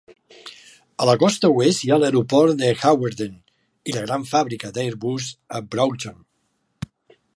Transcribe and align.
A 1.03 1.05
la 1.09 1.13
costa 1.23 1.51
oest 1.57 1.83
hi 1.83 1.91
ha 1.95 1.99
l'aeroport 2.03 2.57
de 2.61 2.71
Hawarden 2.85 3.35
i 3.91 3.95
la 3.97 4.03
gran 4.07 4.27
fàbrica 4.33 4.73
d'Airbus 4.79 5.29
a 5.61 5.63
Broughton. 5.75 6.19